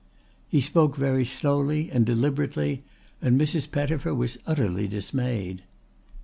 He 0.49 0.61
spoke 0.61 0.95
very 0.95 1.23
slowly 1.25 1.91
and 1.91 2.07
deliberately 2.07 2.83
and 3.21 3.39
Mrs. 3.39 3.69
Pettifer 3.71 4.15
was 4.15 4.39
utterly 4.47 4.87
dismayed. 4.87 5.61